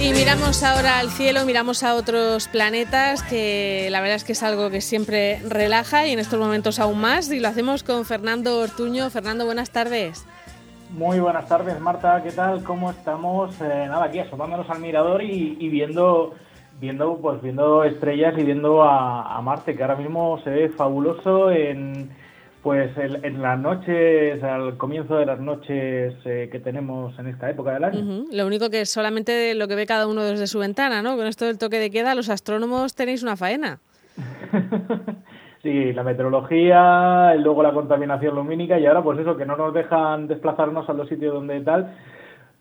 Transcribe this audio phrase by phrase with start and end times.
[0.00, 4.42] Y miramos ahora al cielo, miramos a otros planetas, que la verdad es que es
[4.42, 7.30] algo que siempre relaja y en estos momentos aún más.
[7.30, 9.10] Y lo hacemos con Fernando Ortuño.
[9.10, 10.26] Fernando, buenas tardes.
[10.90, 12.22] Muy buenas tardes, Marta.
[12.22, 12.62] ¿Qué tal?
[12.64, 13.54] ¿Cómo estamos?
[13.60, 16.34] Eh, nada, aquí asomándonos al mirador y, viendo,
[16.84, 22.10] viendo, pues viendo estrellas y viendo a Marte, que ahora mismo se ve fabuloso en
[22.64, 27.74] pues en, las noches, al comienzo de las noches eh, que tenemos en esta época
[27.74, 28.24] del año.
[28.32, 31.14] Lo único que es solamente lo que ve cada uno desde su ventana, ¿no?
[31.18, 33.80] Con esto del toque de queda, los astrónomos tenéis una faena.
[35.62, 40.26] sí, la meteorología, luego la contaminación lumínica y ahora pues eso, que no nos dejan
[40.26, 41.94] desplazarnos a los sitios donde tal.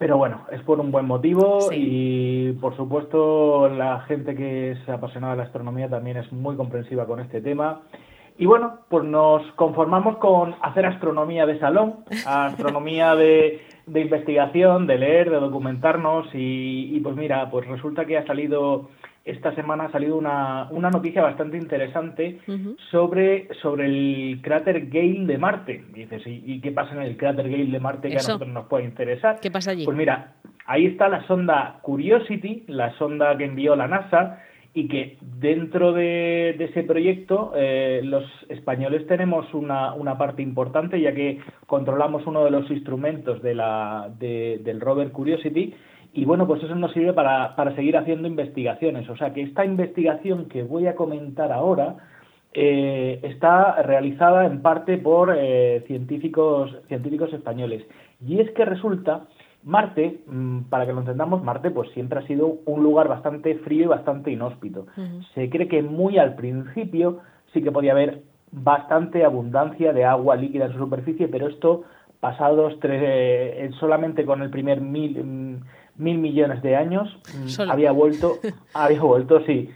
[0.00, 5.34] Pero bueno, es por un buen motivo y por supuesto la gente que es apasionada
[5.34, 7.82] de la astronomía también es muy comprensiva con este tema.
[8.38, 13.60] Y bueno, pues nos conformamos con hacer astronomía de salón, astronomía de,
[13.94, 18.88] investigación, de leer, de documentarnos y, pues mira, pues resulta que ha salido,
[19.24, 22.40] esta semana ha salido una, una noticia bastante interesante
[22.90, 25.84] sobre, sobre el cráter Gale de Marte.
[25.94, 28.66] Y dices, ¿y, qué pasa en el cráter Gale de Marte que a nosotros nos
[28.66, 29.38] puede interesar?
[29.40, 29.84] ¿Qué pasa allí?
[29.84, 30.34] Pues mira,
[30.66, 34.40] ahí está la sonda Curiosity, la sonda que envió la NASA,
[34.72, 41.12] y que dentro de, ese proyecto eh, los españoles tenemos una, una, parte importante ya
[41.12, 45.74] que controlamos uno de los instrumentos de la, del rover Curiosity
[46.12, 49.08] y bueno pues eso nos sirve para, para, seguir haciendo investigaciones.
[49.08, 51.96] O sea que esta investigación que voy a comentar ahora
[52.52, 57.84] eh, está realizada en parte por eh, científicos científicos españoles.
[58.26, 59.26] Y es que resulta
[59.62, 63.84] Marte, mm, para que lo entendamos, Marte pues siempre ha sido un lugar bastante frío
[63.84, 64.86] y bastante inhóspito.
[65.34, 67.20] Se cree que muy al principio
[67.52, 68.22] sí que podía haber
[68.52, 71.84] bastante abundancia de agua líquida en su superficie, pero esto
[72.20, 75.60] pasados tres, eh, solamente con el primer mil, mm,
[75.96, 78.38] mil millones de años mm, había vuelto,
[78.74, 79.70] había vuelto, sí,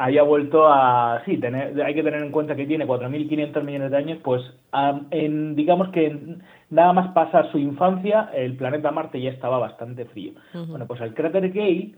[0.00, 3.96] había vuelto a, sí, tener, hay que tener en cuenta que tiene 4.500 millones de
[3.98, 4.42] años, pues
[5.10, 6.38] en, digamos que
[6.70, 10.32] nada más pasa su infancia, el planeta Marte ya estaba bastante frío.
[10.54, 11.92] Bueno, pues el cráter Gale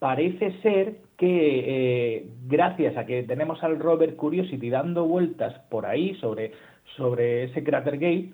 [0.00, 6.16] parece ser que eh, gracias a que tenemos al rover Curiosity dando vueltas por ahí
[6.16, 6.52] sobre,
[6.96, 8.30] sobre ese cráter Gale,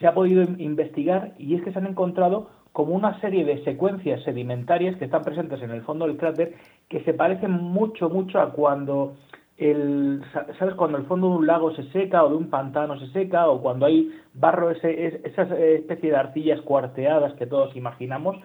[0.00, 4.22] se ha podido investigar y es que se han encontrado como una serie de secuencias
[4.22, 6.54] sedimentarias que están presentes en el fondo del cráter
[6.88, 9.14] que se parecen mucho, mucho a cuando
[9.58, 10.22] el,
[10.58, 10.74] ¿sabes?
[10.74, 13.60] Cuando el fondo de un lago se seca o de un pantano se seca o
[13.60, 18.36] cuando hay barro, ese, esa especie de arcillas cuarteadas que todos imaginamos,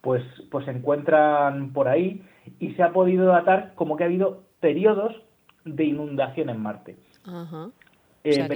[0.00, 2.22] pues, pues se encuentran por ahí
[2.58, 5.14] y se ha podido datar como que ha habido periodos
[5.64, 6.96] de inundación en Marte.
[8.24, 8.46] Eh,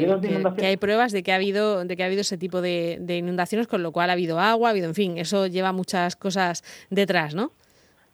[0.56, 3.16] que, hay pruebas de que ha habido, de que ha habido ese tipo de, de,
[3.16, 6.62] inundaciones, con lo cual ha habido agua, ha habido, en fin, eso lleva muchas cosas
[6.88, 7.50] detrás, ¿no?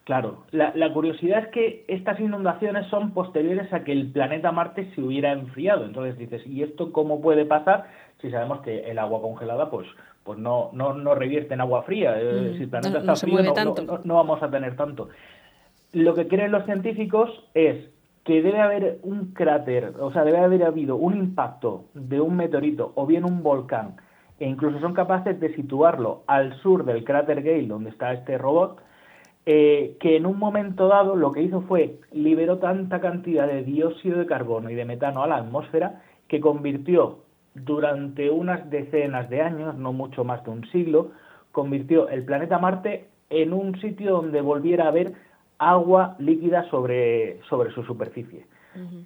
[0.05, 5.01] Claro, la, curiosidad es que estas inundaciones son posteriores a que el planeta Marte se
[5.01, 5.85] hubiera enfriado.
[5.85, 7.87] Entonces dices, ¿y esto cómo puede pasar
[8.21, 9.87] si sabemos que el agua congelada pues,
[10.25, 12.21] pues no, no, no revierte en agua fría?
[12.21, 13.39] Eh, mm, si el planeta está frío
[14.05, 15.09] no, vamos a tener tanto.
[15.93, 17.89] Lo que creen los científicos es
[18.25, 22.93] que debe haber un cráter, o sea, debe haber habido un impacto de un meteorito
[22.95, 23.97] o bien un volcán,
[24.39, 28.81] e incluso son capaces de situarlo al sur del cráter Gale, donde está este robot,
[29.45, 34.21] eh, que en un momento dado lo que hizo fue liberó tanta cantidad de dióxido
[34.21, 37.19] de carbono y de metano a la atmósfera que convirtió
[37.55, 41.11] durante unas decenas de años, no mucho más de un siglo,
[41.51, 45.13] convirtió el planeta Marte en un sitio donde volviera a haber
[45.71, 48.47] agua líquida sobre, sobre su superficie.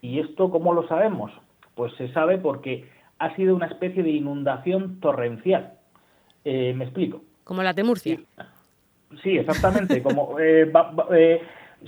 [0.00, 1.32] ¿Y esto cómo lo sabemos?
[1.74, 5.74] Pues se sabe porque ha sido una especie de inundación torrencial.
[6.44, 7.22] Eh, me explico.
[7.44, 8.20] Como la de Murcia.
[9.22, 10.02] Sí, exactamente.
[10.02, 10.70] Como eh,
[11.12, 11.42] eh,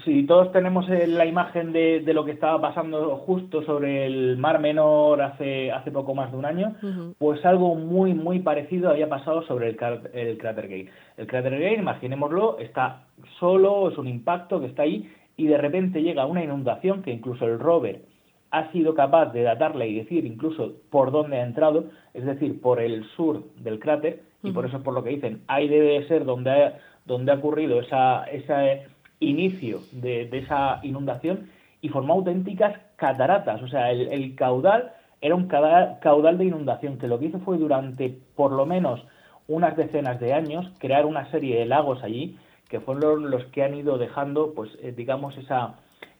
[0.04, 4.60] si todos tenemos eh, la imagen de, lo que estaba pasando justo sobre el Mar
[4.60, 6.74] Menor hace hace poco más de un año,
[7.18, 9.78] pues algo muy muy parecido había pasado sobre el,
[10.12, 10.90] el cráter Gale.
[11.16, 13.06] El cráter Gale, imaginémoslo, está
[13.38, 17.46] solo, es un impacto que está ahí y de repente llega una inundación que incluso
[17.46, 18.02] el rover
[18.50, 21.84] ha sido capaz de datarla y decir incluso por dónde ha entrado,
[22.14, 25.42] es decir, por el sur del cráter, y por eso es por lo que dicen,
[25.48, 28.86] ahí debe ser donde ha, donde ha ocurrido esa, ese
[29.20, 31.48] inicio de, esa inundación
[31.80, 33.62] y formó auténticas cataratas.
[33.62, 38.16] O sea, el, caudal era un caudal, de inundación que lo que hizo fue durante
[38.36, 39.04] por lo menos
[39.46, 42.36] unas decenas de años crear una serie de lagos allí
[42.68, 45.76] que fueron los que han ido dejando, pues, eh, digamos, esa,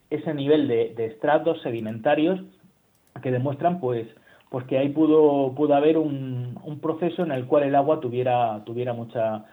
[0.08, 2.40] ese nivel de, estratos sedimentarios
[3.22, 4.06] que demuestran pues
[4.50, 8.62] pues que ahí pudo pudo haber un, un proceso en el cual el agua tuviera
[8.64, 9.44] tuviera mucha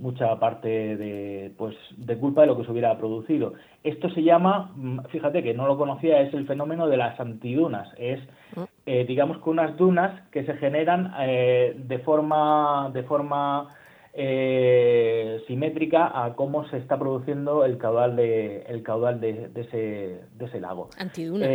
[0.00, 3.52] mucha parte de, pues, de culpa de lo que se hubiera producido.
[3.84, 7.88] Esto se llama, mm, fíjate que no lo conocía, es el fenómeno de las antidunas.
[7.98, 8.20] Es,
[8.56, 8.66] ah.
[8.86, 13.68] eh, digamos, que unas dunas que se generan eh, de forma, de forma
[14.14, 20.44] eh, simétrica a cómo se está produciendo el caudal de, el caudal de, ese, de
[20.44, 20.88] ese lago.
[20.98, 21.48] Antidunas.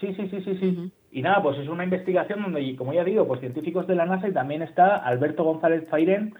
[0.00, 0.92] sí, sí, sí, sí, sí.
[1.12, 4.28] Y nada, pues es una investigación donde, como ya digo, pues científicos de la NASA
[4.28, 6.34] y también está Alberto González Fairén,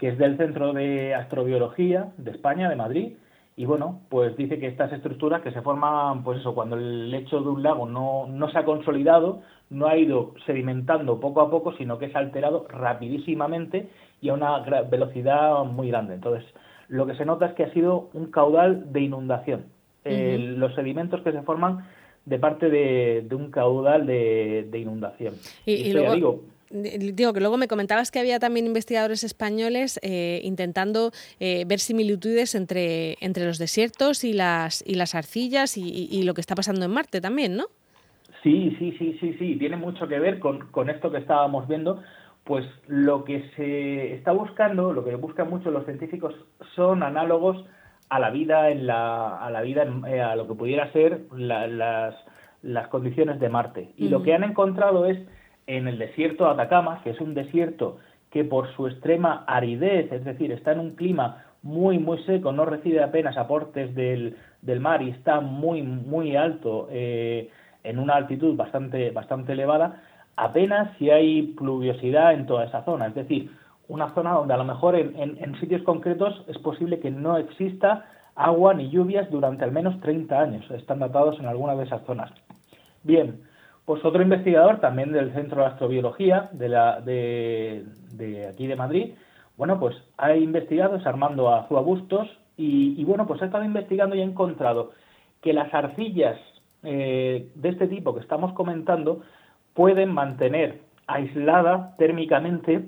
[0.00, 3.12] que es del Centro de Astrobiología de España, de Madrid,
[3.54, 7.42] y bueno, pues dice que estas estructuras que se forman, pues eso, cuando el lecho
[7.42, 11.74] de un lago no, no se ha consolidado, no ha ido sedimentando poco a poco,
[11.76, 13.90] sino que se ha alterado rapidísimamente
[14.22, 16.14] y a una velocidad muy grande.
[16.14, 16.44] Entonces,
[16.88, 19.66] lo que se nota es que ha sido un caudal de inundación.
[20.04, 21.86] los sedimentos que se forman
[22.24, 25.34] de parte de, un caudal de, inundación.
[25.66, 26.40] Y, luego, digo,
[26.70, 32.54] digo que luego me comentabas que había también investigadores españoles eh, intentando eh, ver similitudes
[32.54, 36.92] entre, entre los desiertos y las, y las arcillas y, lo que está pasando en
[36.92, 37.64] Marte también, ¿no?
[38.42, 42.02] Sí, sí, sí, sí, sí, tiene mucho que ver con, con esto que estábamos viendo.
[42.44, 46.34] Pues lo que se está buscando, lo que buscan mucho los científicos
[46.74, 47.64] son análogos
[48.08, 52.14] a la vida en la, a la vida eh, a lo que pudiera ser las,
[52.62, 53.92] las condiciones de Marte.
[53.96, 55.18] Y lo que han encontrado es
[55.76, 57.98] en el desierto de Atacama, que es un desierto
[58.30, 62.64] que por su extrema aridez, es decir, está en un clima muy, muy seco, no
[62.64, 67.50] recibe apenas aportes del, del mar y está muy, muy alto, eh,
[67.84, 70.02] en una altitud bastante, bastante elevada,
[70.36, 73.06] apenas si hay pluviosidad en toda esa zona.
[73.06, 73.50] Es decir,
[73.88, 78.06] una zona donde a lo mejor en, en sitios concretos es posible que no exista
[78.34, 80.70] agua ni lluvias durante al menos 30 años.
[80.72, 82.30] Están datados en alguna de esas zonas.
[83.02, 83.40] Bien,
[83.84, 87.84] pues otro investigador también del Centro de Astrobiología de, la, de,
[88.50, 89.14] aquí de Madrid,
[89.56, 91.84] bueno, pues ha investigado, es Armando Azúa
[92.56, 94.92] y, bueno, pues ha estado investigando y ha encontrado
[95.40, 96.38] que las arcillas
[96.82, 99.22] eh, de este tipo que estamos comentando
[99.74, 102.84] pueden mantener aislada térmicamente,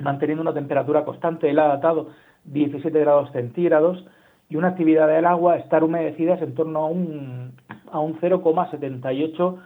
[0.00, 2.10] manteniendo una temperatura constante, él ha datado
[2.44, 4.04] 17 grados centígrados,
[4.52, 7.52] y una actividad del agua estar humedecidas en torno a un,
[7.90, 8.42] a un 0,78
[9.00, 9.62] por ciento,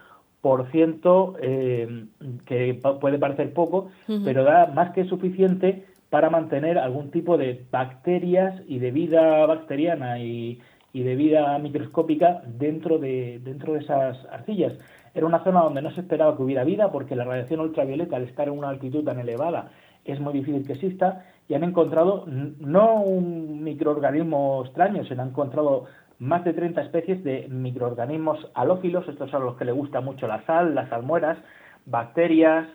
[1.40, 2.06] eh,
[2.44, 3.88] que puede parecer poco,
[4.25, 10.19] pero da más que suficiente para mantener algún tipo de bacterias y de vida bacteriana
[10.19, 10.60] y,
[10.93, 14.72] de vida microscópica dentro de, dentro de esas arcillas.
[15.14, 18.22] Era una zona donde no se esperaba que hubiera vida porque la radiación ultravioleta, al
[18.22, 19.72] estar en una altitud tan elevada,
[20.06, 25.84] es muy difícil que exista y han encontrado no un microorganismo extraño, se han encontrado
[26.18, 30.44] más de 30 especies de microorganismos halófilos, estos son los que le gusta mucho la
[30.46, 31.38] sal, las salmueras,
[31.84, 32.66] bacterias,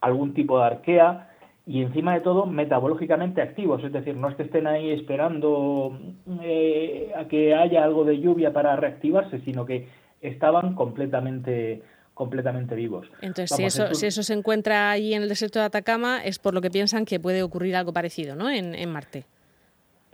[0.00, 1.30] algún tipo de arquea
[1.66, 5.98] y encima de todo metabológicamente activos, es decir, no es que estén ahí esperando
[6.42, 9.88] eh, a que haya algo de lluvia para reactivarse, sino que
[10.20, 11.82] estaban completamente
[12.12, 13.08] completamente vivos.
[13.22, 16.54] Entonces, si, eso, si eso se encuentra ahí en el desierto de Atacama, es por
[16.54, 18.48] lo que piensan que puede ocurrir algo parecido ¿no?
[18.48, 19.24] en, en Marte.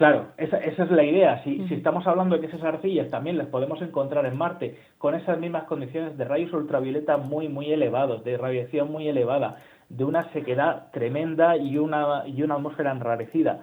[0.00, 1.44] Claro, esa, esa, es la idea.
[1.44, 5.14] Si, si, estamos hablando de que esas arcillas también las podemos encontrar en Marte con
[5.14, 9.56] esas mismas condiciones de rayos ultravioleta muy, muy elevados, de radiación muy elevada,
[9.90, 13.60] de una sequedad tremenda y una, y una atmósfera enrarecida,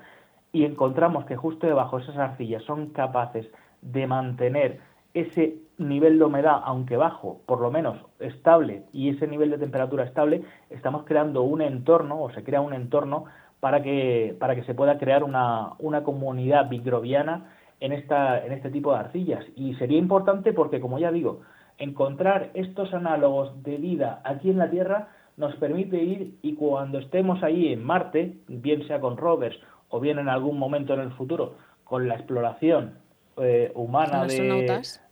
[0.53, 3.49] y encontramos que justo debajo de esas arcillas son capaces
[3.81, 4.79] de mantener
[5.15, 10.03] ese nivel de humedad, aunque bajo, por lo menos estable, y ese nivel de temperatura
[10.03, 13.25] estable, estamos creando un entorno, o se crea un entorno
[13.59, 18.69] para que, para que se pueda crear una, una comunidad microbiana en, esta, en este
[18.69, 19.45] tipo de arcillas.
[19.55, 21.41] Y sería importante porque, como ya digo,
[21.77, 27.43] encontrar estos análogos de vida aquí en la Tierra nos permite ir y cuando estemos
[27.43, 29.57] ahí en Marte, bien sea con rovers
[29.89, 32.95] o bien en algún momento en el futuro, con la exploración
[33.37, 34.25] eh, humana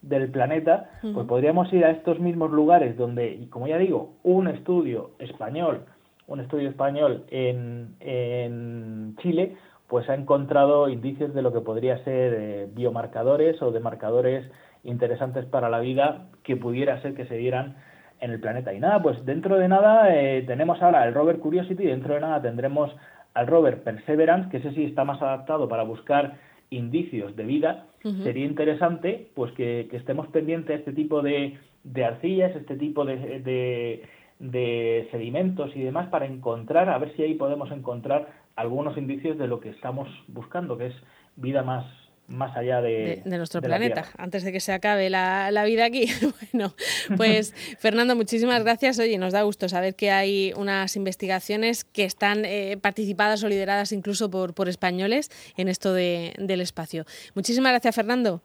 [0.01, 5.11] del planeta, pues podríamos ir a estos mismos lugares donde, como ya digo, un estudio
[5.19, 5.85] español
[6.27, 9.55] un estudio español en, en Chile,
[9.88, 14.50] pues ha encontrado indicios de lo que podría ser eh, biomarcadores o de marcadores
[14.84, 17.75] interesantes para la vida que pudiera ser que se dieran
[18.20, 18.74] en el planeta.
[18.74, 22.22] Y nada, pues dentro de nada eh, tenemos ahora el rover Curiosity y dentro de
[22.22, 22.96] nada tendremos
[23.34, 26.38] al rover Perseverance, que ese sí está más adaptado para buscar
[26.70, 27.86] indicios de vida.
[28.24, 33.39] Sería interesante pues que, estemos pendientes de este tipo de, de arcillas, este tipo de
[33.39, 34.03] de
[34.39, 39.59] sedimentos y demás para encontrar, a ver si ahí podemos encontrar algunos indicios de lo
[39.59, 40.95] que estamos buscando, que es
[41.35, 41.85] vida más,
[42.27, 46.07] más allá de, nuestro planeta, antes de que se acabe la, vida aquí.
[46.53, 46.73] bueno,
[47.17, 48.99] pues Fernando, muchísimas gracias.
[48.99, 53.91] Oye, nos da gusto saber que hay unas investigaciones que están eh, participadas o lideradas
[53.91, 57.05] incluso por, por españoles en esto de, del espacio.
[57.35, 58.41] Muchísimas gracias, Fernando.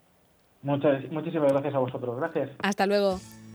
[0.63, 2.17] Muchas, muchísimas gracias a vosotros.
[2.17, 2.51] Gracias.
[2.63, 3.19] Hasta luego.